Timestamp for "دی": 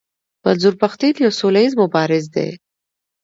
2.35-2.49